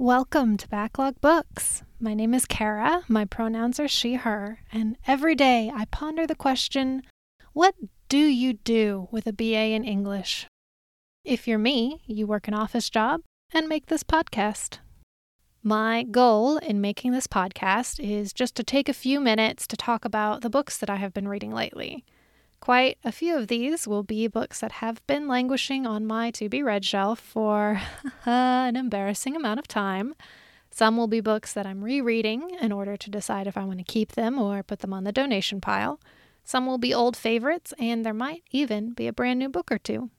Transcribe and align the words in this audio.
Welcome 0.00 0.56
to 0.58 0.68
Backlog 0.68 1.20
Books. 1.20 1.82
My 1.98 2.14
name 2.14 2.32
is 2.32 2.46
Kara, 2.46 3.02
my 3.08 3.24
pronouns 3.24 3.80
are 3.80 3.88
she, 3.88 4.14
her, 4.14 4.60
and 4.72 4.96
every 5.08 5.34
day 5.34 5.72
I 5.74 5.86
ponder 5.86 6.24
the 6.24 6.36
question 6.36 7.02
what 7.52 7.74
do 8.08 8.16
you 8.16 8.52
do 8.52 9.08
with 9.10 9.26
a 9.26 9.32
BA 9.32 9.72
in 9.74 9.82
English? 9.82 10.46
If 11.24 11.48
you're 11.48 11.58
me, 11.58 12.00
you 12.06 12.28
work 12.28 12.46
an 12.46 12.54
office 12.54 12.88
job 12.88 13.22
and 13.52 13.68
make 13.68 13.86
this 13.86 14.04
podcast. 14.04 14.78
My 15.64 16.04
goal 16.04 16.58
in 16.58 16.80
making 16.80 17.10
this 17.10 17.26
podcast 17.26 17.98
is 17.98 18.32
just 18.32 18.54
to 18.54 18.62
take 18.62 18.88
a 18.88 18.94
few 18.94 19.18
minutes 19.18 19.66
to 19.66 19.76
talk 19.76 20.04
about 20.04 20.42
the 20.42 20.50
books 20.50 20.78
that 20.78 20.88
I 20.88 20.96
have 20.96 21.12
been 21.12 21.26
reading 21.26 21.52
lately. 21.52 22.04
Quite 22.60 22.98
a 23.04 23.12
few 23.12 23.36
of 23.36 23.48
these 23.48 23.86
will 23.86 24.02
be 24.02 24.26
books 24.26 24.60
that 24.60 24.72
have 24.72 25.06
been 25.06 25.28
languishing 25.28 25.86
on 25.86 26.06
my 26.06 26.30
to 26.32 26.48
be 26.48 26.62
read 26.62 26.84
shelf 26.84 27.20
for 27.20 27.80
an 28.26 28.76
embarrassing 28.76 29.36
amount 29.36 29.58
of 29.58 29.68
time. 29.68 30.14
Some 30.70 30.96
will 30.96 31.06
be 31.06 31.20
books 31.20 31.52
that 31.52 31.66
I'm 31.66 31.82
rereading 31.82 32.50
in 32.60 32.72
order 32.72 32.96
to 32.96 33.10
decide 33.10 33.46
if 33.46 33.56
I 33.56 33.64
want 33.64 33.78
to 33.78 33.84
keep 33.84 34.12
them 34.12 34.38
or 34.38 34.62
put 34.62 34.80
them 34.80 34.92
on 34.92 35.04
the 35.04 35.12
donation 35.12 35.60
pile. 35.60 36.00
Some 36.44 36.66
will 36.66 36.78
be 36.78 36.94
old 36.94 37.16
favorites, 37.16 37.74
and 37.78 38.04
there 38.04 38.14
might 38.14 38.42
even 38.50 38.92
be 38.92 39.06
a 39.06 39.12
brand 39.12 39.38
new 39.38 39.48
book 39.48 39.70
or 39.70 39.78
two. 39.78 40.10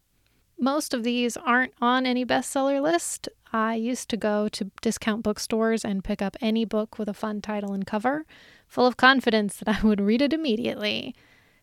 Most 0.59 0.94
of 0.94 1.03
these 1.03 1.38
aren't 1.38 1.73
on 1.81 2.06
any 2.06 2.26
bestseller 2.26 2.81
list. 2.81 3.30
I 3.52 3.76
used 3.76 4.09
to 4.09 4.17
go 4.17 4.48
to 4.50 4.70
discount 4.81 5.23
bookstores 5.23 5.86
and 5.86 6.03
pick 6.03 6.22
up 6.22 6.36
any 6.42 6.66
book 6.66 7.00
with 7.00 7.08
a 7.08 7.14
fun 7.14 7.42
title 7.42 7.73
and 7.73 7.88
cover, 7.88 8.26
full 8.67 8.86
of 8.86 8.98
confidence 8.98 9.56
that 9.56 9.67
I 9.70 9.88
would 9.88 10.02
read 10.02 10.22
it 10.22 10.34
immediately. 10.34 11.16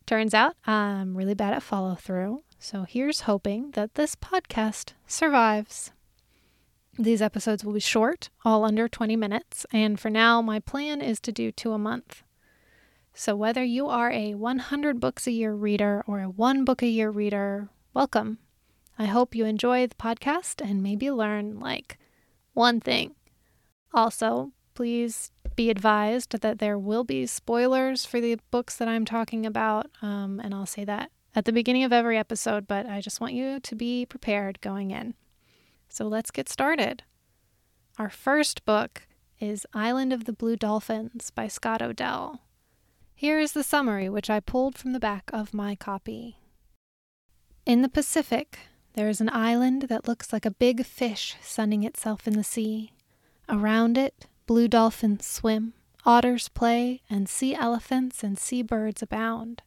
Turns 0.06 0.34
out 0.34 0.55
I'm 0.65 1.16
really 1.16 1.34
bad 1.34 1.52
at 1.52 1.65
follow 1.65 1.96
through, 1.96 2.45
so 2.60 2.84
here's 2.84 3.23
hoping 3.23 3.73
that 3.73 3.96
this 3.96 4.15
podcast 4.15 4.92
survives. 5.09 5.91
These 6.96 7.20
episodes 7.20 7.65
will 7.65 7.73
be 7.73 7.80
short, 7.80 8.30
all 8.45 8.65
under 8.65 8.87
20 8.87 9.16
minutes, 9.16 9.66
and 9.73 9.98
for 9.98 10.09
now, 10.09 10.41
my 10.41 10.60
plan 10.60 11.01
is 11.01 11.18
to 11.23 11.32
do 11.32 11.51
two 11.51 11.73
a 11.73 11.79
month. 11.79 12.23
So, 13.15 13.34
whether 13.34 13.65
you 13.65 13.88
are 13.88 14.12
a 14.12 14.34
100 14.34 15.01
books 15.01 15.27
a 15.27 15.32
year 15.32 15.52
reader 15.52 16.04
or 16.07 16.21
a 16.21 16.30
one 16.30 16.65
book 16.65 16.82
a 16.82 16.87
year 16.87 17.10
reader, 17.10 17.68
welcome. 17.93 18.38
I 18.96 19.07
hope 19.07 19.34
you 19.34 19.45
enjoy 19.45 19.88
the 19.88 19.96
podcast 19.96 20.65
and 20.65 20.84
maybe 20.84 21.10
learn 21.10 21.59
like 21.59 21.99
one 22.52 22.80
thing. 22.80 23.16
Also, 23.93 24.52
please 24.74 25.32
be 25.57 25.71
advised 25.71 26.40
that 26.40 26.59
there 26.59 26.79
will 26.79 27.04
be 27.04 27.26
spoilers 27.26 28.04
for 28.04 28.21
the 28.21 28.38
books 28.51 28.76
that 28.76 28.88
I'm 28.88 29.04
talking 29.04 29.45
about, 29.45 29.90
um, 30.02 30.40
and 30.45 30.54
I'll 30.54 30.66
say 30.66 30.85
that 30.85 31.10
at 31.37 31.45
the 31.45 31.52
beginning 31.52 31.85
of 31.85 31.93
every 31.93 32.16
episode, 32.16 32.66
but 32.66 32.87
I 32.87 33.02
just 33.02 33.21
want 33.21 33.35
you 33.35 33.60
to 33.60 33.74
be 33.74 34.07
prepared 34.07 34.60
going 34.62 34.90
in. 34.90 35.15
So 35.88 36.07
let's 36.07 36.30
get 36.30 36.49
started. 36.49 37.02
Our 37.99 38.09
first 38.09 38.65
book 38.65 39.07
is 39.38 39.66
Island 39.74 40.15
of 40.15 40.24
the 40.24 40.32
Blue 40.32 40.57
Dolphins 40.57 41.30
by 41.30 41.46
Scott 41.46 41.82
O'Dell. 41.82 42.40
Here 43.15 43.38
is 43.38 43.52
the 43.52 43.62
summary, 43.62 44.09
which 44.09 44.30
I 44.30 44.40
pulled 44.40 44.79
from 44.79 44.93
the 44.93 45.01
back 45.01 45.30
of 45.32 45.52
my 45.52 45.74
copy. 45.74 46.38
In 47.66 47.82
the 47.82 47.88
Pacific, 47.88 48.59
there 48.95 49.09
is 49.09 49.21
an 49.21 49.30
island 49.30 49.82
that 49.82 50.09
looks 50.09 50.32
like 50.32 50.46
a 50.46 50.51
big 50.51 50.87
fish 50.87 51.37
sunning 51.43 51.82
itself 51.82 52.27
in 52.27 52.34
the 52.34 52.45
sea. 52.45 52.93
Around 53.49 53.99
it, 53.99 54.27
Blue 54.47 54.69
dolphins 54.69 55.27
swim, 55.27 55.75
otters 56.05 56.49
play, 56.49 57.02
and 57.11 57.29
sea 57.29 57.55
elephants 57.55 58.23
and 58.23 58.39
sea 58.39 58.63
birds 58.63 59.02
abound. 59.02 59.63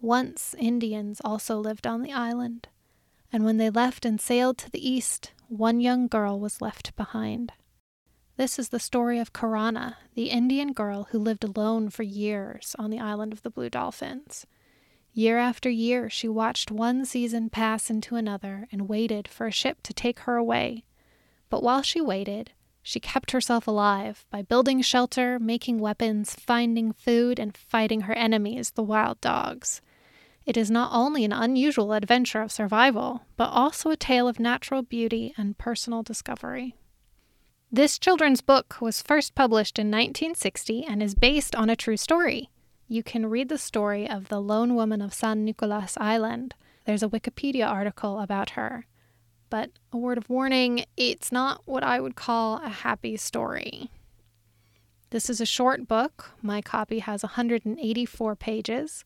Once 0.00 0.54
Indians 0.58 1.20
also 1.22 1.58
lived 1.58 1.86
on 1.86 2.00
the 2.00 2.12
island, 2.12 2.68
and 3.30 3.44
when 3.44 3.58
they 3.58 3.68
left 3.68 4.06
and 4.06 4.18
sailed 4.18 4.56
to 4.56 4.70
the 4.70 4.88
east, 4.88 5.32
one 5.48 5.80
young 5.80 6.06
girl 6.08 6.40
was 6.40 6.62
left 6.62 6.96
behind. 6.96 7.52
This 8.38 8.58
is 8.58 8.70
the 8.70 8.80
story 8.80 9.18
of 9.18 9.34
Karana, 9.34 9.96
the 10.14 10.30
Indian 10.30 10.72
girl 10.72 11.08
who 11.10 11.18
lived 11.18 11.44
alone 11.44 11.90
for 11.90 12.02
years 12.02 12.74
on 12.78 12.88
the 12.88 13.00
island 13.00 13.34
of 13.34 13.42
the 13.42 13.50
Blue 13.50 13.68
Dolphins. 13.68 14.46
Year 15.12 15.36
after 15.36 15.68
year, 15.68 16.08
she 16.08 16.26
watched 16.26 16.70
one 16.70 17.04
season 17.04 17.50
pass 17.50 17.90
into 17.90 18.16
another 18.16 18.66
and 18.72 18.88
waited 18.88 19.28
for 19.28 19.46
a 19.46 19.52
ship 19.52 19.82
to 19.82 19.92
take 19.92 20.20
her 20.20 20.36
away. 20.36 20.84
But 21.50 21.62
while 21.62 21.82
she 21.82 22.00
waited, 22.00 22.52
she 22.82 23.00
kept 23.00 23.30
herself 23.30 23.66
alive 23.66 24.24
by 24.30 24.42
building 24.42 24.80
shelter, 24.80 25.38
making 25.38 25.78
weapons, 25.78 26.34
finding 26.34 26.92
food, 26.92 27.38
and 27.38 27.56
fighting 27.56 28.02
her 28.02 28.14
enemies, 28.14 28.72
the 28.72 28.82
wild 28.82 29.20
dogs. 29.20 29.80
It 30.46 30.56
is 30.56 30.70
not 30.70 30.90
only 30.92 31.24
an 31.24 31.32
unusual 31.32 31.92
adventure 31.92 32.42
of 32.42 32.50
survival, 32.50 33.22
but 33.36 33.50
also 33.50 33.90
a 33.90 33.96
tale 33.96 34.26
of 34.26 34.40
natural 34.40 34.82
beauty 34.82 35.34
and 35.36 35.58
personal 35.58 36.02
discovery. 36.02 36.74
This 37.70 37.98
children's 37.98 38.40
book 38.40 38.78
was 38.80 39.02
first 39.02 39.34
published 39.34 39.78
in 39.78 39.88
1960 39.88 40.84
and 40.84 41.02
is 41.02 41.14
based 41.14 41.54
on 41.54 41.70
a 41.70 41.76
true 41.76 41.96
story. 41.96 42.50
You 42.88 43.04
can 43.04 43.26
read 43.26 43.48
the 43.48 43.58
story 43.58 44.10
of 44.10 44.28
the 44.28 44.40
lone 44.40 44.74
woman 44.74 45.00
of 45.00 45.14
San 45.14 45.44
Nicolas 45.44 45.96
Island. 46.00 46.54
There's 46.84 47.04
a 47.04 47.08
Wikipedia 47.08 47.68
article 47.68 48.18
about 48.18 48.50
her 48.50 48.86
but 49.50 49.70
a 49.92 49.96
word 49.96 50.16
of 50.16 50.30
warning 50.30 50.84
it's 50.96 51.30
not 51.30 51.62
what 51.66 51.82
I 51.82 52.00
would 52.00 52.14
call 52.14 52.56
a 52.62 52.68
happy 52.68 53.16
story. 53.16 53.90
This 55.10 55.28
is 55.28 55.40
a 55.40 55.46
short 55.46 55.88
book. 55.88 56.30
My 56.40 56.62
copy 56.62 57.00
has 57.00 57.24
184 57.24 58.36
pages. 58.36 59.04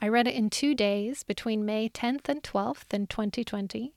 I 0.00 0.08
read 0.08 0.26
it 0.26 0.34
in 0.34 0.48
two 0.48 0.74
days 0.74 1.22
between 1.22 1.66
May 1.66 1.90
10th 1.90 2.28
and 2.28 2.42
12th 2.42 2.92
in 2.92 3.06
2020. 3.06 3.94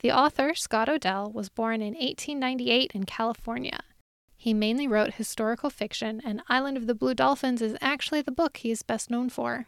The 0.00 0.12
author, 0.12 0.54
Scott 0.54 0.88
O'Dell, 0.88 1.32
was 1.32 1.48
born 1.48 1.80
in 1.80 1.94
1898 1.94 2.92
in 2.94 3.04
California. 3.04 3.80
He 4.36 4.52
mainly 4.52 4.86
wrote 4.86 5.14
historical 5.14 5.70
fiction, 5.70 6.20
and 6.24 6.42
Island 6.48 6.76
of 6.76 6.86
the 6.86 6.94
Blue 6.94 7.14
Dolphins 7.14 7.62
is 7.62 7.76
actually 7.80 8.22
the 8.22 8.30
book 8.30 8.58
he 8.58 8.70
is 8.70 8.82
best 8.82 9.08
known 9.10 9.30
for. 9.30 9.66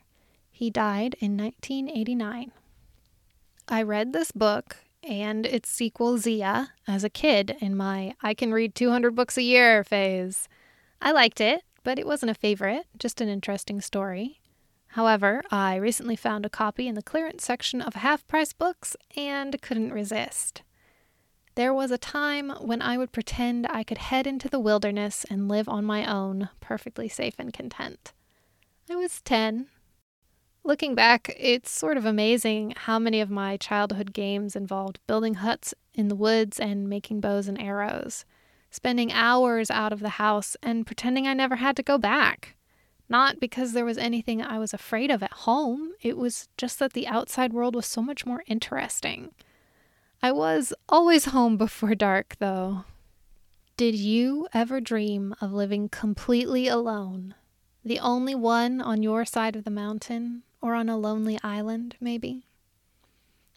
He 0.51 0.69
died 0.69 1.15
in 1.21 1.37
1989. 1.37 2.53
I 3.69 3.83
read 3.83 4.13
this 4.13 4.31
book 4.31 4.77
and 5.07 5.47
its 5.47 5.69
sequel, 5.69 6.19
Zia, 6.19 6.73
as 6.87 7.05
a 7.05 7.11
kid 7.11 7.57
in 7.61 7.77
my 7.77 8.15
I 8.23 8.35
can 8.35 8.53
read 8.53 8.75
200 8.75 9.15
books 9.15 9.37
a 9.37 9.43
year 9.43 9.85
phase. 9.85 10.49
I 11.01 11.13
liked 11.13 11.41
it, 11.41 11.63
but 11.83 11.99
it 11.99 12.07
wasn't 12.07 12.31
a 12.31 12.35
favorite, 12.35 12.87
just 12.99 13.21
an 13.21 13.29
interesting 13.29 13.81
story. 13.81 14.41
However, 14.89 15.43
I 15.51 15.75
recently 15.77 16.17
found 16.17 16.47
a 16.47 16.51
copy 16.51 16.87
in 16.87 16.95
the 16.95 17.03
clearance 17.03 17.45
section 17.45 17.81
of 17.81 17.95
half 17.95 18.27
price 18.27 18.53
books 18.53 18.97
and 19.17 19.61
couldn't 19.61 19.93
resist. 19.93 20.63
There 21.57 21.75
was 21.75 21.91
a 21.91 21.99
time 21.99 22.51
when 22.61 22.81
I 22.81 22.97
would 22.99 23.13
pretend 23.13 23.67
I 23.69 23.85
could 23.85 23.99
head 23.99 24.27
into 24.27 24.49
the 24.49 24.59
wilderness 24.59 25.25
and 25.29 25.49
live 25.49 25.69
on 25.69 25.85
my 25.85 26.05
own, 26.05 26.49
perfectly 26.61 27.09
safe 27.09 27.35
and 27.39 27.53
content. 27.53 28.13
I 28.91 28.97
was 28.97 29.21
10, 29.23 29.67
Looking 30.67 30.95
back, 30.95 31.37
it's 31.39 31.71
sort 31.71 31.99
of 31.99 32.07
amazing 32.07 32.73
how 32.75 32.99
many 32.99 33.21
of 33.21 33.29
my 33.29 33.59
childhood 33.59 34.15
games 34.15 34.57
involved 34.57 34.99
building 35.07 35.35
huts 35.35 35.75
in 35.93 36.09
the 36.09 36.15
woods 36.15 36.59
and 36.59 36.89
making 36.89 37.21
bows 37.21 37.49
and 37.49 37.61
arrows, 37.61 38.25
spending 38.71 39.13
hours 39.13 39.71
out 39.71 39.93
of 39.93 40.01
the 40.01 40.09
house 40.09 40.57
and 40.63 40.87
pretending 40.87 41.27
I 41.27 41.35
never 41.35 41.57
had 41.57 41.77
to 41.77 41.83
go 41.83 41.99
back. 41.99 42.57
Not 43.11 43.41
because 43.41 43.73
there 43.75 43.85
was 43.85 43.99
anything 43.99 44.41
I 44.41 44.59
was 44.59 44.73
afraid 44.73 45.11
of 45.11 45.23
at 45.23 45.33
home, 45.33 45.93
it 46.01 46.17
was 46.17 46.49
just 46.57 46.79
that 46.79 46.95
the 46.95 47.07
outside 47.07 47.53
world 47.53 47.77
was 47.77 47.85
so 47.85 48.01
much 48.01 48.25
more 48.25 48.43
interesting. 48.47 49.33
I 50.23 50.33
was 50.33 50.73
always 50.89 51.27
home 51.27 51.59
before 51.59 51.95
dark, 51.95 52.37
though. 52.39 52.85
Did 53.77 53.97
you 53.97 54.49
ever 54.55 54.81
dream 54.81 55.35
of 55.43 55.53
living 55.53 55.91
completely 55.91 56.69
alone? 56.69 57.35
The 57.85 57.99
only 57.99 58.35
one 58.35 58.81
on 58.81 59.03
your 59.03 59.27
side 59.27 59.57
of 59.57 59.65
the 59.65 59.71
mountain, 59.71 60.43
or 60.65 60.75
on 60.75 60.89
a 60.89 60.97
lonely 60.97 61.39
island, 61.45 61.95
maybe? 62.01 62.47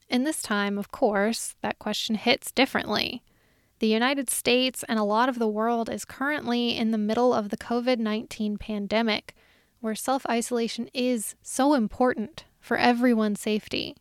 In 0.09 0.25
this 0.25 0.41
time, 0.41 0.77
of 0.77 0.91
course, 0.91 1.55
that 1.61 1.79
question 1.79 2.15
hits 2.15 2.51
differently. 2.51 3.23
The 3.79 3.87
United 3.87 4.29
States 4.29 4.83
and 4.89 4.99
a 4.99 5.05
lot 5.05 5.29
of 5.29 5.39
the 5.39 5.47
world 5.47 5.89
is 5.89 6.03
currently 6.03 6.75
in 6.75 6.91
the 6.91 6.97
middle 6.97 7.33
of 7.33 7.47
the 7.47 7.55
COVID 7.55 7.97
19 7.97 8.57
pandemic, 8.57 9.33
where 9.79 9.95
self 9.95 10.25
isolation 10.25 10.89
is 10.93 11.35
so 11.41 11.75
important 11.75 12.43
for 12.59 12.75
everyone's 12.75 13.39
safety. 13.39 13.95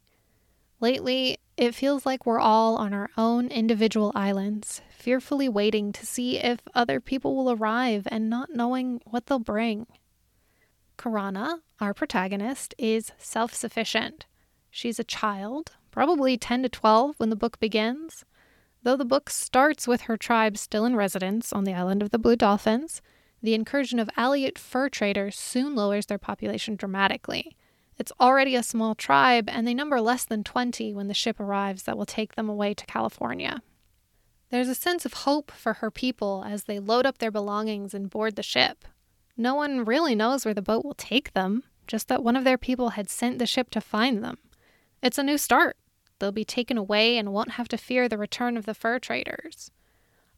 Lately, 0.80 1.38
it 1.56 1.76
feels 1.76 2.06
like 2.06 2.26
we're 2.26 2.40
all 2.40 2.74
on 2.74 2.92
our 2.92 3.10
own 3.16 3.46
individual 3.52 4.10
islands, 4.16 4.82
fearfully 4.90 5.48
waiting 5.48 5.92
to 5.92 6.04
see 6.04 6.38
if 6.38 6.58
other 6.74 6.98
people 6.98 7.36
will 7.36 7.52
arrive 7.52 8.08
and 8.10 8.28
not 8.28 8.50
knowing 8.52 9.00
what 9.04 9.26
they'll 9.26 9.38
bring. 9.38 9.86
Karana, 10.96 11.60
our 11.80 11.94
protagonist, 11.94 12.74
is 12.78 13.12
self 13.18 13.54
sufficient. 13.54 14.26
She's 14.70 14.98
a 14.98 15.04
child, 15.04 15.72
probably 15.90 16.36
10 16.36 16.62
to 16.64 16.68
12 16.68 17.14
when 17.18 17.30
the 17.30 17.36
book 17.36 17.58
begins. 17.60 18.24
Though 18.82 18.96
the 18.96 19.04
book 19.04 19.30
starts 19.30 19.88
with 19.88 20.02
her 20.02 20.16
tribe 20.16 20.56
still 20.58 20.84
in 20.84 20.96
residence 20.96 21.52
on 21.52 21.64
the 21.64 21.74
island 21.74 22.02
of 22.02 22.10
the 22.10 22.18
Blue 22.18 22.36
Dolphins, 22.36 23.02
the 23.42 23.54
incursion 23.54 23.98
of 23.98 24.08
Aleut 24.16 24.58
fur 24.58 24.88
traders 24.88 25.36
soon 25.36 25.74
lowers 25.74 26.06
their 26.06 26.18
population 26.18 26.76
dramatically. 26.76 27.56
It's 27.98 28.12
already 28.20 28.54
a 28.54 28.62
small 28.62 28.94
tribe, 28.94 29.48
and 29.48 29.66
they 29.66 29.74
number 29.74 30.00
less 30.00 30.24
than 30.24 30.44
20 30.44 30.92
when 30.92 31.08
the 31.08 31.14
ship 31.14 31.40
arrives 31.40 31.84
that 31.84 31.96
will 31.96 32.06
take 32.06 32.34
them 32.34 32.48
away 32.48 32.74
to 32.74 32.86
California. 32.86 33.62
There's 34.50 34.68
a 34.68 34.74
sense 34.74 35.04
of 35.04 35.14
hope 35.14 35.50
for 35.50 35.74
her 35.74 35.90
people 35.90 36.44
as 36.46 36.64
they 36.64 36.78
load 36.78 37.06
up 37.06 37.18
their 37.18 37.30
belongings 37.30 37.94
and 37.94 38.10
board 38.10 38.36
the 38.36 38.42
ship. 38.42 38.84
No 39.36 39.54
one 39.54 39.84
really 39.84 40.14
knows 40.14 40.44
where 40.44 40.54
the 40.54 40.62
boat 40.62 40.84
will 40.84 40.94
take 40.94 41.32
them, 41.34 41.62
just 41.86 42.08
that 42.08 42.22
one 42.24 42.36
of 42.36 42.44
their 42.44 42.58
people 42.58 42.90
had 42.90 43.10
sent 43.10 43.38
the 43.38 43.46
ship 43.46 43.70
to 43.70 43.80
find 43.80 44.24
them. 44.24 44.38
It's 45.02 45.18
a 45.18 45.22
new 45.22 45.38
start. 45.38 45.76
They'll 46.18 46.32
be 46.32 46.44
taken 46.44 46.78
away 46.78 47.18
and 47.18 47.32
won't 47.32 47.52
have 47.52 47.68
to 47.68 47.76
fear 47.76 48.08
the 48.08 48.18
return 48.18 48.56
of 48.56 48.64
the 48.64 48.74
fur 48.74 48.98
traders. 48.98 49.70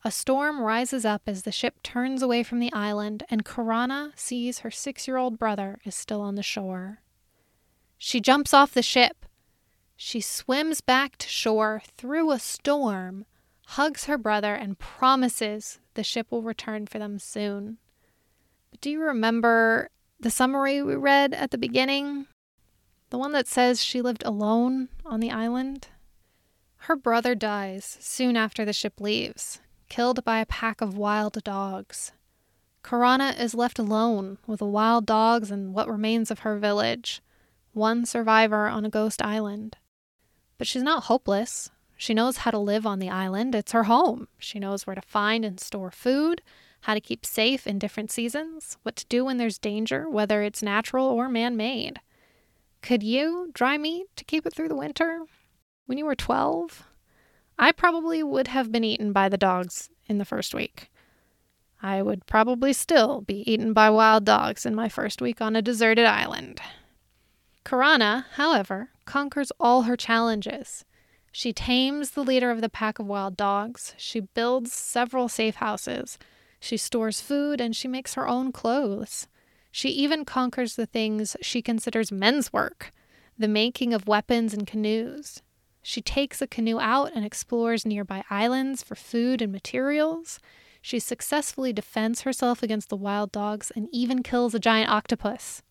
A 0.04 0.10
storm 0.10 0.60
rises 0.60 1.04
up 1.04 1.22
as 1.26 1.42
the 1.42 1.52
ship 1.52 1.82
turns 1.82 2.22
away 2.22 2.42
from 2.42 2.58
the 2.58 2.72
island, 2.72 3.24
and 3.30 3.44
Karana 3.44 4.18
sees 4.18 4.60
her 4.60 4.70
six 4.70 5.06
year 5.08 5.16
old 5.16 5.38
brother 5.38 5.78
is 5.84 5.94
still 5.94 6.20
on 6.20 6.34
the 6.34 6.42
shore. 6.42 7.02
She 7.96 8.20
jumps 8.20 8.54
off 8.54 8.74
the 8.74 8.82
ship. 8.82 9.26
She 9.96 10.20
swims 10.20 10.80
back 10.80 11.16
to 11.18 11.28
shore 11.28 11.82
through 11.96 12.30
a 12.30 12.38
storm, 12.38 13.26
hugs 13.66 14.04
her 14.04 14.16
brother, 14.16 14.54
and 14.54 14.78
promises 14.78 15.80
the 15.94 16.04
ship 16.04 16.28
will 16.30 16.42
return 16.42 16.86
for 16.86 17.00
them 17.00 17.18
soon. 17.18 17.78
Do 18.80 18.90
you 18.90 19.00
remember 19.00 19.90
the 20.20 20.30
summary 20.30 20.82
we 20.82 20.94
read 20.94 21.34
at 21.34 21.50
the 21.50 21.58
beginning? 21.58 22.26
The 23.10 23.18
one 23.18 23.32
that 23.32 23.48
says 23.48 23.82
she 23.82 24.02
lived 24.02 24.22
alone 24.24 24.88
on 25.04 25.20
the 25.20 25.30
island? 25.30 25.88
Her 26.82 26.96
brother 26.96 27.34
dies 27.34 27.98
soon 28.00 28.36
after 28.36 28.64
the 28.64 28.72
ship 28.72 29.00
leaves, 29.00 29.60
killed 29.88 30.24
by 30.24 30.40
a 30.40 30.46
pack 30.46 30.80
of 30.80 30.96
wild 30.96 31.42
dogs. 31.42 32.12
Karana 32.84 33.38
is 33.38 33.54
left 33.54 33.78
alone 33.78 34.38
with 34.46 34.60
the 34.60 34.66
wild 34.66 35.06
dogs 35.06 35.50
and 35.50 35.74
what 35.74 35.88
remains 35.88 36.30
of 36.30 36.40
her 36.40 36.58
village, 36.58 37.20
one 37.72 38.06
survivor 38.06 38.68
on 38.68 38.84
a 38.84 38.90
ghost 38.90 39.20
island. 39.20 39.76
But 40.56 40.66
she's 40.66 40.82
not 40.82 41.04
hopeless. 41.04 41.70
She 41.96 42.14
knows 42.14 42.38
how 42.38 42.52
to 42.52 42.58
live 42.58 42.86
on 42.86 43.00
the 43.00 43.10
island. 43.10 43.54
It's 43.54 43.72
her 43.72 43.84
home. 43.84 44.28
She 44.38 44.58
knows 44.58 44.86
where 44.86 44.96
to 44.96 45.02
find 45.02 45.44
and 45.44 45.58
store 45.58 45.90
food 45.90 46.42
how 46.88 46.94
to 46.94 47.00
keep 47.02 47.26
safe 47.26 47.66
in 47.66 47.78
different 47.78 48.10
seasons, 48.10 48.78
what 48.82 48.96
to 48.96 49.04
do 49.10 49.22
when 49.22 49.36
there's 49.36 49.58
danger, 49.58 50.08
whether 50.08 50.42
it's 50.42 50.62
natural 50.62 51.04
or 51.04 51.28
man 51.28 51.54
made. 51.54 52.00
Could 52.80 53.02
you 53.02 53.50
dry 53.52 53.76
meat 53.76 54.06
to 54.16 54.24
keep 54.24 54.46
it 54.46 54.54
through 54.54 54.68
the 54.68 54.74
winter? 54.74 55.20
When 55.84 55.98
you 55.98 56.06
were 56.06 56.14
12? 56.14 56.84
I 57.58 57.72
probably 57.72 58.22
would 58.22 58.48
have 58.48 58.72
been 58.72 58.84
eaten 58.84 59.12
by 59.12 59.28
the 59.28 59.36
dogs 59.36 59.90
in 60.06 60.16
the 60.16 60.24
first 60.24 60.54
week. 60.54 60.90
I 61.82 62.00
would 62.00 62.24
probably 62.24 62.72
still 62.72 63.20
be 63.20 63.42
eaten 63.52 63.74
by 63.74 63.90
wild 63.90 64.24
dogs 64.24 64.64
in 64.64 64.74
my 64.74 64.88
first 64.88 65.20
week 65.20 65.42
on 65.42 65.56
a 65.56 65.60
deserted 65.60 66.06
island. 66.06 66.58
Karana, 67.66 68.24
however, 68.36 68.92
conquers 69.04 69.52
all 69.60 69.82
her 69.82 69.96
challenges. 69.98 70.86
She 71.32 71.52
tames 71.52 72.12
the 72.12 72.24
leader 72.24 72.50
of 72.50 72.62
the 72.62 72.70
pack 72.70 72.98
of 72.98 73.04
wild 73.04 73.36
dogs. 73.36 73.92
She 73.98 74.20
builds 74.20 74.72
several 74.72 75.28
safe 75.28 75.56
houses. 75.56 76.18
She 76.60 76.76
stores 76.76 77.20
food 77.20 77.60
and 77.60 77.74
she 77.74 77.88
makes 77.88 78.14
her 78.14 78.28
own 78.28 78.52
clothes. 78.52 79.28
She 79.70 79.90
even 79.90 80.24
conquers 80.24 80.76
the 80.76 80.86
things 80.86 81.36
she 81.40 81.62
considers 81.62 82.10
men's 82.12 82.52
work 82.52 82.92
the 83.38 83.48
making 83.48 83.94
of 83.94 84.08
weapons 84.08 84.52
and 84.52 84.66
canoes. 84.66 85.42
She 85.80 86.02
takes 86.02 86.42
a 86.42 86.46
canoe 86.46 86.80
out 86.80 87.12
and 87.14 87.24
explores 87.24 87.86
nearby 87.86 88.24
islands 88.28 88.82
for 88.82 88.96
food 88.96 89.40
and 89.40 89.52
materials. 89.52 90.40
She 90.82 90.98
successfully 90.98 91.72
defends 91.72 92.22
herself 92.22 92.62
against 92.62 92.88
the 92.88 92.96
wild 92.96 93.30
dogs 93.30 93.70
and 93.74 93.88
even 93.92 94.24
kills 94.24 94.54
a 94.54 94.58
giant 94.58 94.90
octopus. 94.90 95.62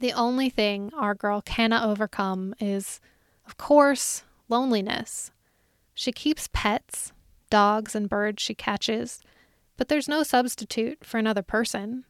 The 0.00 0.12
only 0.12 0.50
thing 0.50 0.90
our 0.96 1.14
girl 1.14 1.42
cannot 1.42 1.88
overcome 1.88 2.54
is, 2.58 3.00
of 3.46 3.56
course, 3.56 4.24
loneliness. 4.48 5.30
She 5.94 6.10
keeps 6.10 6.48
pets, 6.52 7.12
dogs 7.50 7.94
and 7.94 8.08
birds 8.08 8.42
she 8.42 8.54
catches, 8.54 9.22
but 9.80 9.88
there's 9.88 10.08
no 10.08 10.22
substitute 10.22 10.98
for 11.02 11.16
another 11.16 11.40
person. 11.40 12.04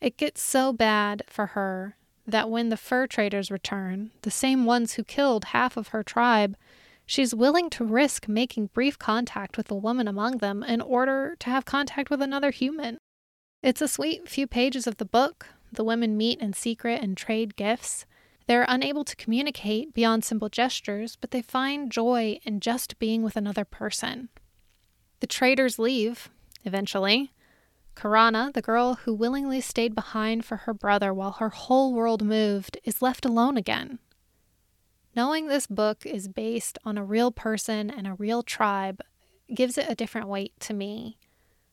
It 0.00 0.16
gets 0.16 0.40
so 0.40 0.72
bad 0.72 1.24
for 1.26 1.46
her 1.46 1.96
that 2.24 2.48
when 2.48 2.68
the 2.68 2.76
fur 2.76 3.08
traders 3.08 3.50
return, 3.50 4.12
the 4.22 4.30
same 4.30 4.64
ones 4.64 4.92
who 4.92 5.02
killed 5.02 5.46
half 5.46 5.76
of 5.76 5.88
her 5.88 6.04
tribe, 6.04 6.56
she's 7.04 7.34
willing 7.34 7.68
to 7.70 7.84
risk 7.84 8.28
making 8.28 8.66
brief 8.68 8.96
contact 8.96 9.56
with 9.56 9.72
a 9.72 9.74
woman 9.74 10.06
among 10.06 10.38
them 10.38 10.62
in 10.62 10.80
order 10.80 11.34
to 11.40 11.50
have 11.50 11.64
contact 11.64 12.10
with 12.10 12.22
another 12.22 12.52
human. 12.52 12.98
It's 13.60 13.82
a 13.82 13.88
sweet 13.88 14.28
few 14.28 14.46
pages 14.46 14.86
of 14.86 14.98
the 14.98 15.04
book. 15.04 15.48
The 15.72 15.82
women 15.82 16.16
meet 16.16 16.38
in 16.38 16.52
secret 16.52 17.02
and 17.02 17.16
trade 17.16 17.56
gifts. 17.56 18.06
They're 18.46 18.66
unable 18.68 19.02
to 19.02 19.16
communicate 19.16 19.94
beyond 19.94 20.22
simple 20.22 20.48
gestures, 20.48 21.16
but 21.16 21.32
they 21.32 21.42
find 21.42 21.90
joy 21.90 22.38
in 22.44 22.60
just 22.60 23.00
being 23.00 23.24
with 23.24 23.34
another 23.34 23.64
person. 23.64 24.28
The 25.18 25.26
traders 25.26 25.76
leave, 25.76 26.30
Eventually, 26.64 27.32
Karana, 27.94 28.52
the 28.52 28.62
girl 28.62 28.94
who 28.94 29.12
willingly 29.12 29.60
stayed 29.60 29.94
behind 29.94 30.44
for 30.44 30.56
her 30.56 30.74
brother 30.74 31.12
while 31.12 31.32
her 31.32 31.50
whole 31.50 31.92
world 31.92 32.24
moved, 32.24 32.78
is 32.84 33.02
left 33.02 33.24
alone 33.24 33.56
again. 33.56 33.98
Knowing 35.14 35.46
this 35.46 35.66
book 35.66 36.06
is 36.06 36.28
based 36.28 36.78
on 36.84 36.96
a 36.96 37.04
real 37.04 37.30
person 37.30 37.90
and 37.90 38.06
a 38.06 38.14
real 38.14 38.42
tribe 38.42 39.00
gives 39.52 39.76
it 39.76 39.86
a 39.88 39.94
different 39.94 40.28
weight 40.28 40.52
to 40.60 40.72
me. 40.72 41.18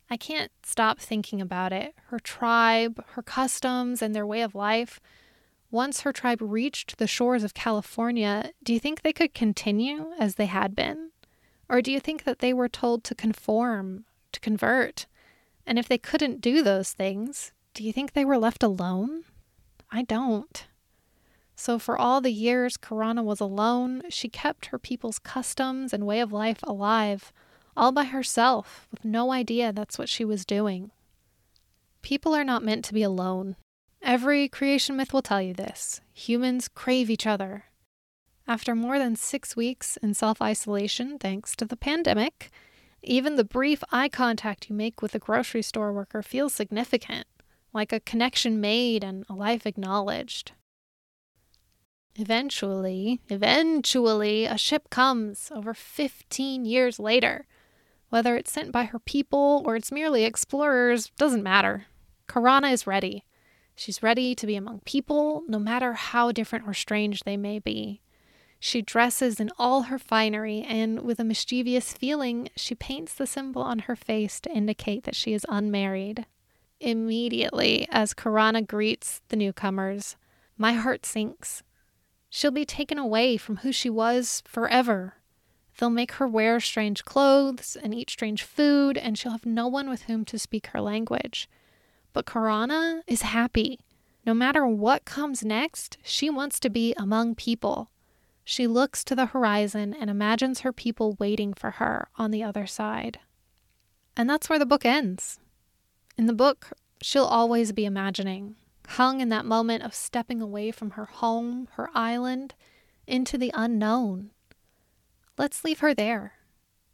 I 0.09 0.17
can't 0.17 0.51
stop 0.63 0.99
thinking 0.99 1.41
about 1.41 1.71
it. 1.73 1.93
Her 2.07 2.19
tribe, 2.19 3.03
her 3.09 3.21
customs, 3.21 4.01
and 4.01 4.15
their 4.15 4.25
way 4.25 4.41
of 4.41 4.55
life. 4.55 4.99
Once 5.69 6.01
her 6.01 6.13
tribe 6.13 6.41
reached 6.41 6.97
the 6.97 7.07
shores 7.07 7.43
of 7.43 7.53
California, 7.53 8.51
do 8.63 8.73
you 8.73 8.79
think 8.79 9.01
they 9.01 9.13
could 9.13 9.33
continue 9.33 10.11
as 10.17 10.35
they 10.35 10.45
had 10.45 10.75
been? 10.75 11.11
Or 11.69 11.81
do 11.81 11.91
you 11.91 11.99
think 11.99 12.23
that 12.23 12.39
they 12.39 12.53
were 12.53 12.69
told 12.69 13.03
to 13.03 13.15
conform 13.15 14.05
to 14.31 14.39
convert. 14.39 15.05
And 15.65 15.77
if 15.77 15.87
they 15.87 15.97
couldn't 15.97 16.41
do 16.41 16.63
those 16.63 16.91
things, 16.91 17.51
do 17.73 17.83
you 17.83 17.93
think 17.93 18.13
they 18.13 18.25
were 18.25 18.37
left 18.37 18.63
alone? 18.63 19.23
I 19.91 20.03
don't. 20.03 20.65
So, 21.55 21.79
for 21.79 21.97
all 21.97 22.21
the 22.21 22.31
years 22.31 22.77
Karana 22.77 23.23
was 23.23 23.39
alone, 23.39 24.03
she 24.09 24.29
kept 24.29 24.67
her 24.67 24.77
people's 24.77 25.17
customs 25.17 25.91
and 25.91 26.05
way 26.05 26.19
of 26.19 26.31
life 26.31 26.59
alive, 26.63 27.33
all 27.75 27.91
by 27.91 28.05
herself, 28.05 28.87
with 28.91 29.03
no 29.03 29.31
idea 29.31 29.73
that's 29.73 29.97
what 29.97 30.09
she 30.09 30.23
was 30.23 30.45
doing. 30.45 30.91
People 32.03 32.35
are 32.35 32.43
not 32.43 32.63
meant 32.63 32.85
to 32.85 32.93
be 32.93 33.03
alone. 33.03 33.55
Every 34.01 34.47
creation 34.47 34.95
myth 34.97 35.13
will 35.13 35.23
tell 35.23 35.41
you 35.41 35.53
this. 35.53 35.99
Humans 36.13 36.69
crave 36.69 37.09
each 37.09 37.25
other. 37.25 37.65
After 38.47 38.75
more 38.75 38.97
than 38.99 39.15
six 39.15 39.55
weeks 39.55 39.97
in 39.97 40.13
self 40.13 40.41
isolation, 40.41 41.17
thanks 41.17 41.55
to 41.57 41.65
the 41.65 41.75
pandemic, 41.75 42.49
even 43.07 43.35
the 43.35 43.43
brief 43.43 43.83
eye 43.91 44.09
contact 44.09 44.69
you 44.69 44.75
make 44.75 45.01
with 45.01 45.15
a 45.15 45.19
grocery 45.19 45.61
store 45.61 45.93
worker 45.93 46.21
feels 46.21 46.53
significant, 46.53 47.25
like 47.73 47.91
a 47.91 47.99
connection 47.99 48.59
made 48.59 49.03
and 49.03 49.25
a 49.29 49.33
life 49.33 49.65
acknowledged. 49.65 50.51
Eventually, 52.15 53.21
eventually, 53.29 54.45
a 54.45 54.57
ship 54.57 54.89
comes 54.89 55.51
over 55.53 55.73
15 55.73 56.65
years 56.65 56.99
later. 56.99 57.45
Whether 58.09 58.35
it's 58.35 58.51
sent 58.51 58.71
by 58.71 58.85
her 58.85 58.99
people 58.99 59.61
or 59.65 59.75
it's 59.75 59.91
merely 59.91 60.23
explorers 60.23 61.11
doesn't 61.17 61.43
matter. 61.43 61.85
Karana 62.27 62.71
is 62.71 62.87
ready. 62.87 63.23
She's 63.75 64.01
ready 64.01 64.33
to 64.33 64.47
be 64.47 64.55
among 64.55 64.79
people, 64.85 65.43
no 65.47 65.59
matter 65.59 65.93
how 65.93 66.31
different 66.31 66.67
or 66.67 66.73
strange 66.73 67.23
they 67.23 67.37
may 67.37 67.59
be. 67.59 68.01
She 68.59 68.81
dresses 68.81 69.39
in 69.39 69.51
all 69.59 69.83
her 69.83 69.99
finery, 69.99 70.61
and 70.61 71.01
with 71.01 71.19
a 71.19 71.23
mischievous 71.23 71.93
feeling, 71.93 72.49
she 72.55 72.73
paints 72.73 73.13
the 73.13 73.27
symbol 73.27 73.61
on 73.61 73.79
her 73.79 73.95
face 73.95 74.39
to 74.41 74.51
indicate 74.51 75.03
that 75.03 75.15
she 75.15 75.33
is 75.33 75.45
unmarried. 75.47 76.25
Immediately, 76.79 77.87
as 77.91 78.13
Karana 78.13 78.65
greets 78.65 79.21
the 79.29 79.35
newcomers, 79.35 80.15
my 80.57 80.73
heart 80.73 81.05
sinks. 81.05 81.63
She'll 82.29 82.51
be 82.51 82.65
taken 82.65 82.97
away 82.97 83.37
from 83.37 83.57
who 83.57 83.71
she 83.71 83.89
was 83.89 84.41
forever. 84.45 85.15
They'll 85.77 85.89
make 85.89 86.13
her 86.13 86.27
wear 86.27 86.59
strange 86.59 87.05
clothes 87.05 87.77
and 87.81 87.93
eat 87.93 88.09
strange 88.09 88.43
food, 88.43 88.97
and 88.97 89.17
she'll 89.17 89.31
have 89.31 89.45
no 89.45 89.67
one 89.67 89.89
with 89.89 90.03
whom 90.03 90.25
to 90.25 90.39
speak 90.39 90.67
her 90.67 90.81
language. 90.81 91.47
But 92.13 92.25
Karana 92.25 93.01
is 93.05 93.21
happy. 93.21 93.79
No 94.25 94.33
matter 94.33 94.67
what 94.67 95.05
comes 95.05 95.45
next, 95.45 95.97
she 96.03 96.29
wants 96.29 96.59
to 96.61 96.69
be 96.69 96.93
among 96.97 97.35
people. 97.35 97.91
She 98.49 98.65
looks 98.65 99.03
to 99.03 99.13
the 99.13 99.25
horizon 99.25 99.93
and 99.93 100.09
imagines 100.09 100.61
her 100.61 100.71
people 100.71 101.17
waiting 101.19 101.53
for 101.53 101.71
her 101.71 102.07
on 102.15 102.31
the 102.31 102.43
other 102.43 102.65
side. 102.65 103.19
And 104.15 104.29
that's 104.29 104.47
where 104.47 104.57
the 104.57 104.65
book 104.65 104.85
ends. 104.85 105.41
In 106.17 106.27
the 106.27 106.33
book, 106.33 106.71
she'll 107.01 107.25
always 107.25 107.73
be 107.73 107.83
imagining, 107.83 108.55
hung 108.87 109.19
in 109.19 109.27
that 109.27 109.45
moment 109.45 109.83
of 109.83 109.93
stepping 109.93 110.41
away 110.41 110.71
from 110.71 110.91
her 110.91 111.03
home, 111.03 111.67
her 111.73 111.89
island, 111.93 112.55
into 113.05 113.37
the 113.37 113.51
unknown. 113.53 114.31
Let's 115.37 115.65
leave 115.65 115.79
her 115.79 115.93
there. 115.93 116.35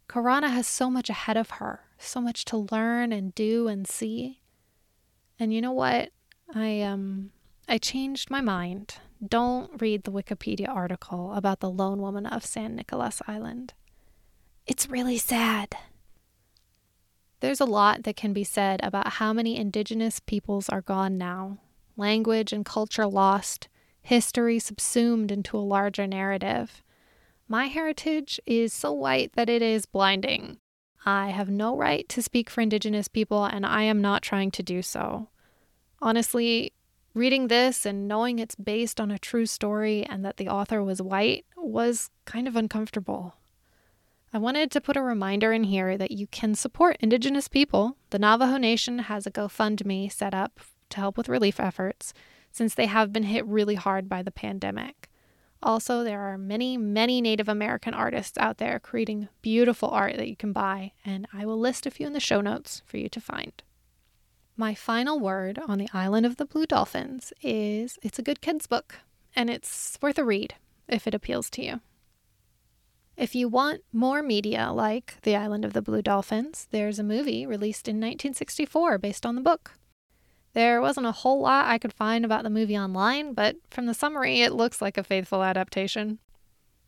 Karana 0.08 0.50
has 0.50 0.66
so 0.66 0.90
much 0.90 1.08
ahead 1.08 1.36
of 1.36 1.50
her, 1.50 1.82
so 1.98 2.20
much 2.20 2.44
to 2.46 2.66
learn 2.72 3.12
and 3.12 3.32
do 3.32 3.68
and 3.68 3.86
see. 3.86 4.40
And 5.38 5.54
you 5.54 5.60
know 5.60 5.70
what? 5.70 6.10
I 6.52 6.80
um 6.80 7.30
I 7.68 7.78
changed 7.78 8.28
my 8.28 8.40
mind 8.40 8.96
don't 9.28 9.80
read 9.80 10.04
the 10.04 10.12
Wikipedia 10.12 10.68
article 10.68 11.32
about 11.34 11.60
the 11.60 11.70
lone 11.70 12.00
woman 12.00 12.26
of 12.26 12.44
San 12.44 12.76
Nicolas 12.76 13.20
Island. 13.26 13.74
It's 14.66 14.88
really 14.88 15.18
sad. 15.18 15.76
There's 17.40 17.60
a 17.60 17.66
lot 17.66 18.04
that 18.04 18.16
can 18.16 18.32
be 18.32 18.44
said 18.44 18.80
about 18.82 19.14
how 19.14 19.32
many 19.32 19.56
Indigenous 19.56 20.20
peoples 20.20 20.68
are 20.68 20.80
gone 20.80 21.18
now 21.18 21.58
language 21.96 22.52
and 22.52 22.64
culture 22.64 23.06
lost, 23.06 23.68
history 24.02 24.58
subsumed 24.58 25.30
into 25.30 25.56
a 25.56 25.60
larger 25.60 26.06
narrative. 26.06 26.82
My 27.46 27.66
heritage 27.66 28.40
is 28.46 28.72
so 28.72 28.92
white 28.92 29.32
that 29.34 29.48
it 29.48 29.62
is 29.62 29.86
blinding. 29.86 30.58
I 31.06 31.30
have 31.30 31.50
no 31.50 31.76
right 31.76 32.08
to 32.08 32.22
speak 32.22 32.48
for 32.48 32.62
Indigenous 32.62 33.08
people, 33.08 33.44
and 33.44 33.66
I 33.66 33.82
am 33.82 34.00
not 34.00 34.22
trying 34.22 34.50
to 34.52 34.62
do 34.62 34.80
so. 34.82 35.28
Honestly, 36.00 36.72
reading 37.14 37.46
this 37.46 37.86
and 37.86 38.08
knowing 38.08 38.38
it's 38.38 38.56
based 38.56 39.00
on 39.00 39.10
a 39.10 39.18
true 39.18 39.46
story 39.46 40.04
and 40.04 40.24
that 40.24 40.36
the 40.36 40.48
author 40.48 40.82
was 40.82 41.00
white 41.00 41.46
was 41.56 42.10
kind 42.24 42.48
of 42.48 42.56
uncomfortable. 42.56 43.34
I 44.32 44.38
wanted 44.38 44.72
to 44.72 44.80
put 44.80 44.96
a 44.96 45.02
reminder 45.02 45.52
in 45.52 45.64
here 45.64 45.96
that 45.96 46.10
you 46.10 46.26
can 46.26 46.56
support 46.56 46.96
Indigenous 46.98 47.46
people. 47.46 47.96
The 48.10 48.18
Navajo 48.18 48.56
Nation 48.56 48.98
has 48.98 49.26
a 49.26 49.30
GoFundMe 49.30 50.10
set 50.10 50.34
up 50.34 50.58
to 50.90 50.96
help 50.96 51.16
with 51.16 51.28
relief 51.28 51.60
efforts 51.60 52.12
since 52.50 52.74
they 52.74 52.86
have 52.86 53.12
been 53.12 53.22
hit 53.24 53.46
really 53.46 53.76
hard 53.76 54.08
by 54.08 54.22
the 54.22 54.32
pandemic. 54.32 55.08
Also, 55.62 56.02
there 56.02 56.20
are 56.20 56.36
many, 56.36 56.76
many 56.76 57.20
Native 57.20 57.48
American 57.48 57.94
artists 57.94 58.36
out 58.38 58.58
there 58.58 58.78
creating 58.80 59.28
beautiful 59.40 59.88
art 59.88 60.16
that 60.16 60.28
you 60.28 60.36
can 60.36 60.52
buy, 60.52 60.92
and 61.04 61.26
I 61.32 61.46
will 61.46 61.58
list 61.58 61.86
a 61.86 61.90
few 61.90 62.06
in 62.06 62.12
the 62.12 62.20
show 62.20 62.40
notes 62.40 62.82
for 62.84 62.96
you 62.98 63.08
to 63.08 63.20
find. 63.20 63.62
My 64.56 64.74
final 64.74 65.18
word 65.18 65.58
on 65.66 65.78
the 65.78 65.88
Island 65.92 66.24
of 66.24 66.36
the 66.36 66.44
Blue 66.44 66.64
Dolphins 66.64 67.32
is 67.42 67.98
it's 68.02 68.20
a 68.20 68.22
good 68.22 68.40
kids' 68.40 68.68
book, 68.68 69.00
and 69.34 69.50
it's 69.50 69.98
worth 70.00 70.16
a 70.16 70.24
read 70.24 70.54
if 70.86 71.08
it 71.08 71.14
appeals 71.14 71.50
to 71.50 71.64
you. 71.64 71.80
If 73.16 73.34
you 73.34 73.48
want 73.48 73.82
more 73.92 74.22
media 74.22 74.70
like 74.72 75.20
The 75.22 75.34
Island 75.34 75.64
of 75.64 75.72
the 75.72 75.82
Blue 75.82 76.02
Dolphins, 76.02 76.68
there's 76.70 77.00
a 77.00 77.04
movie 77.04 77.46
released 77.46 77.88
in 77.88 77.96
1964 77.96 78.98
based 78.98 79.26
on 79.26 79.34
the 79.34 79.40
book. 79.40 79.72
There 80.52 80.80
wasn't 80.80 81.06
a 81.06 81.12
whole 81.12 81.40
lot 81.40 81.66
I 81.66 81.78
could 81.78 81.92
find 81.92 82.24
about 82.24 82.44
the 82.44 82.50
movie 82.50 82.78
online, 82.78 83.34
but 83.34 83.56
from 83.70 83.86
the 83.86 83.94
summary, 83.94 84.42
it 84.42 84.52
looks 84.52 84.80
like 84.80 84.96
a 84.96 85.02
faithful 85.02 85.42
adaptation. 85.42 86.20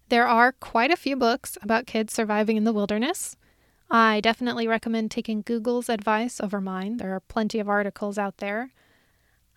There 0.09 0.29
are 0.29 0.53
quite 0.53 0.93
a 0.93 0.97
few 0.97 1.17
books 1.17 1.59
about 1.63 1.89
kids 1.89 2.13
surviving 2.13 2.57
in 2.57 2.63
the 2.63 2.73
wilderness. 2.73 3.37
I 3.91 4.21
definitely 4.21 4.67
recommend 4.67 5.11
taking 5.11 5.43
Google's 5.43 5.89
advice 5.89 6.41
over 6.41 6.61
mine. 6.61 6.97
There 6.97 7.15
are 7.15 7.21
plenty 7.21 7.61
of 7.61 7.69
articles 7.69 8.19
out 8.19 8.39
there. 8.39 8.73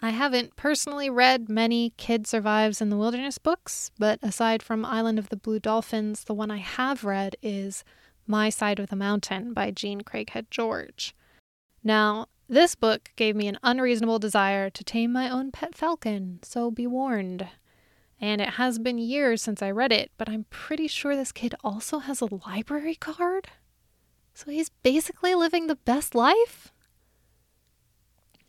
I 0.02 0.12
haven't 0.12 0.56
personally 0.56 1.10
read 1.10 1.50
many 1.50 1.94
Kid 1.98 2.26
Survives 2.26 2.80
in 2.80 2.90
the 2.90 2.96
Wilderness 2.96 3.38
books, 3.38 3.92
but 3.98 4.20
aside 4.22 4.64
from 4.64 4.86
Island 4.86 5.20
of 5.20 5.30
the 5.30 5.36
Blue 5.36 5.60
Dolphins, 5.60 6.24
the 6.24 6.34
one 6.34 6.52
I 6.52 6.58
have 6.58 7.04
read 7.04 7.36
is 7.42 7.84
My 8.26 8.50
Side 8.50 8.80
of 8.80 8.90
the 8.90 8.96
Mountain 8.96 9.54
by 9.54 9.72
Jean 9.72 10.02
Craighead 10.02 10.46
George. 10.50 11.14
Now, 11.84 12.28
this 12.48 12.76
book 12.76 13.12
gave 13.16 13.36
me 13.36 13.48
an 13.48 13.60
unreasonable 13.62 14.20
desire 14.20 14.70
to 14.70 14.84
tame 14.84 15.12
my 15.12 15.30
own 15.30 15.52
pet 15.52 15.76
falcon, 15.76 16.40
so 16.44 16.72
be 16.72 16.88
warned. 16.88 17.48
And 18.22 18.40
it 18.42 18.52
has 18.52 18.80
been 18.80 18.98
years 18.98 19.42
since 19.42 19.62
I 19.62 19.72
read 19.72 19.92
it, 19.92 20.12
but 20.18 20.30
I'm 20.30 20.46
pretty 20.50 20.88
sure 20.88 21.16
this 21.16 21.32
kid 21.32 21.56
also 21.64 22.00
has 22.00 22.22
a 22.22 22.36
library 22.48 22.96
card. 22.96 23.50
So 24.40 24.52
he's 24.52 24.70
basically 24.70 25.36
living 25.36 25.68
the 25.68 25.76
best 25.76 26.16
life? 26.16 26.72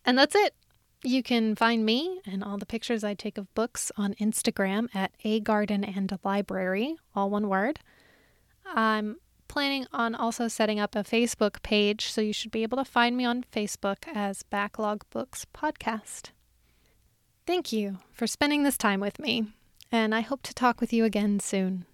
And 0.04 0.16
that's 0.16 0.37
it. 0.37 0.54
You 1.02 1.20
can 1.20 1.56
find 1.56 1.85
me 1.85 2.20
and 2.25 2.44
all 2.44 2.59
the 2.59 2.64
pictures 2.64 3.02
I 3.02 3.14
take 3.14 3.37
of 3.37 3.52
books 3.56 3.90
on 3.97 4.14
Instagram 4.14 4.87
at 4.94 5.11
a 5.25 5.40
garden 5.40 5.82
and 5.82 6.16
library, 6.23 6.94
all 7.16 7.28
one 7.28 7.49
word. 7.49 7.80
I'm 8.64 9.16
planning 9.49 9.85
on 9.92 10.14
also 10.14 10.47
setting 10.47 10.78
up 10.78 10.94
a 10.94 11.02
Facebook 11.02 11.61
page, 11.64 12.12
so 12.12 12.20
you 12.20 12.32
should 12.32 12.52
be 12.52 12.62
able 12.62 12.78
to 12.78 12.85
find 12.85 13.16
me 13.16 13.25
on 13.25 13.44
Facebook 13.52 14.04
as 14.14 14.44
Backlog 14.44 15.02
Books 15.11 15.44
Podcast. 15.52 16.30
Thank 17.49 17.73
you 17.73 17.99
for 18.12 18.28
spending 18.28 18.62
this 18.62 18.78
time 18.78 19.00
with 19.00 19.18
me, 19.18 19.47
and 19.90 20.14
I 20.14 20.20
hope 20.20 20.42
to 20.42 20.54
talk 20.54 20.80
with 20.80 20.92
you 20.92 21.04
again 21.04 21.40
soon. 21.40 21.85